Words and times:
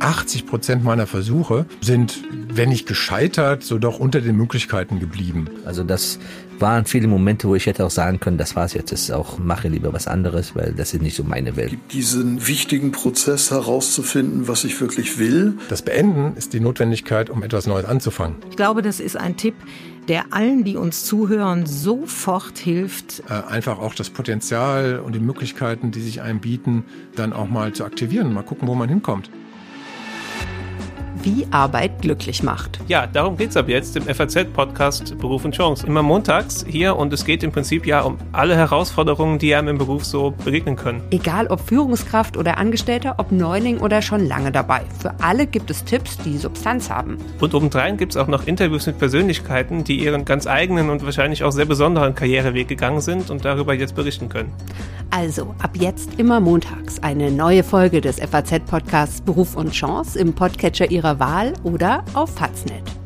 80 0.00 0.46
Prozent 0.46 0.84
meiner 0.84 1.06
Versuche 1.06 1.66
sind, 1.80 2.22
wenn 2.52 2.68
nicht 2.68 2.86
gescheitert, 2.86 3.62
so 3.62 3.78
doch 3.78 3.98
unter 3.98 4.20
den 4.20 4.36
Möglichkeiten 4.36 5.00
geblieben. 5.00 5.48
Also 5.64 5.84
das 5.84 6.18
waren 6.58 6.84
viele 6.84 7.08
Momente, 7.08 7.48
wo 7.48 7.54
ich 7.54 7.66
hätte 7.66 7.84
auch 7.84 7.90
sagen 7.90 8.20
können, 8.20 8.38
das 8.38 8.56
war's 8.56 8.74
jetzt, 8.74 8.92
ist 8.92 9.10
auch, 9.10 9.38
mache 9.38 9.68
lieber 9.68 9.92
was 9.92 10.08
anderes, 10.08 10.56
weil 10.56 10.72
das 10.72 10.94
ist 10.94 11.02
nicht 11.02 11.16
so 11.16 11.24
meine 11.24 11.56
Welt. 11.56 11.76
Diesen 11.92 12.46
wichtigen 12.46 12.92
Prozess 12.92 13.50
herauszufinden, 13.50 14.48
was 14.48 14.64
ich 14.64 14.80
wirklich 14.80 15.18
will. 15.18 15.54
Das 15.68 15.82
Beenden 15.82 16.36
ist 16.36 16.52
die 16.52 16.60
Notwendigkeit, 16.60 17.30
um 17.30 17.42
etwas 17.42 17.66
Neues 17.66 17.84
anzufangen. 17.84 18.36
Ich 18.50 18.56
glaube, 18.56 18.82
das 18.82 19.00
ist 19.00 19.16
ein 19.16 19.36
Tipp, 19.36 19.54
der 20.08 20.32
allen, 20.32 20.64
die 20.64 20.76
uns 20.76 21.04
zuhören, 21.04 21.66
sofort 21.66 22.58
hilft. 22.58 23.22
Äh, 23.28 23.34
einfach 23.48 23.78
auch 23.78 23.94
das 23.94 24.10
Potenzial 24.10 25.00
und 25.00 25.14
die 25.14 25.20
Möglichkeiten, 25.20 25.90
die 25.90 26.00
sich 26.00 26.22
einem 26.22 26.40
bieten, 26.40 26.84
dann 27.14 27.32
auch 27.32 27.48
mal 27.48 27.72
zu 27.72 27.84
aktivieren, 27.84 28.32
mal 28.32 28.42
gucken, 28.42 28.68
wo 28.68 28.74
man 28.74 28.88
hinkommt 28.88 29.30
wie 31.22 31.46
Arbeit 31.50 32.02
glücklich 32.02 32.42
macht. 32.42 32.80
Ja, 32.88 33.06
darum 33.06 33.36
geht 33.36 33.50
es 33.50 33.56
ab 33.56 33.68
jetzt 33.68 33.96
im 33.96 34.04
FAZ-Podcast 34.04 35.18
Beruf 35.18 35.44
und 35.44 35.54
Chance. 35.54 35.86
Immer 35.86 36.02
montags 36.02 36.64
hier 36.68 36.96
und 36.96 37.12
es 37.12 37.24
geht 37.24 37.42
im 37.42 37.52
Prinzip 37.52 37.86
ja 37.86 38.00
um 38.00 38.18
alle 38.32 38.56
Herausforderungen, 38.56 39.38
die 39.38 39.54
einem 39.54 39.68
im 39.68 39.78
Beruf 39.78 40.04
so 40.04 40.34
begegnen 40.44 40.76
können. 40.76 41.02
Egal 41.10 41.46
ob 41.48 41.60
Führungskraft 41.60 42.36
oder 42.36 42.58
Angestellter, 42.58 43.16
ob 43.18 43.32
Neuling 43.32 43.78
oder 43.78 44.02
schon 44.02 44.26
lange 44.26 44.52
dabei. 44.52 44.82
Für 44.98 45.14
alle 45.20 45.46
gibt 45.46 45.70
es 45.70 45.84
Tipps, 45.84 46.18
die 46.18 46.38
Substanz 46.38 46.90
haben. 46.90 47.18
Und 47.40 47.54
obendrein 47.54 47.96
gibt 47.96 48.12
es 48.12 48.16
auch 48.16 48.28
noch 48.28 48.46
Interviews 48.46 48.86
mit 48.86 48.98
Persönlichkeiten, 48.98 49.84
die 49.84 49.96
ihren 49.96 50.24
ganz 50.24 50.46
eigenen 50.46 50.90
und 50.90 51.04
wahrscheinlich 51.04 51.44
auch 51.44 51.52
sehr 51.52 51.66
besonderen 51.66 52.14
Karriereweg 52.14 52.68
gegangen 52.68 53.00
sind 53.00 53.30
und 53.30 53.44
darüber 53.44 53.74
jetzt 53.74 53.94
berichten 53.94 54.28
können. 54.28 54.52
Also, 55.10 55.54
ab 55.62 55.70
jetzt 55.74 56.18
immer 56.18 56.38
montags 56.38 57.02
eine 57.02 57.30
neue 57.30 57.62
Folge 57.62 58.00
des 58.00 58.20
FAZ-Podcasts 58.20 59.22
Beruf 59.22 59.56
und 59.56 59.72
Chance 59.72 60.18
im 60.18 60.34
Podcatcher 60.34 60.90
Ihrer 60.90 61.18
Wahl 61.18 61.54
oder 61.64 62.04
auf 62.14 62.34
Faznet. 62.34 62.97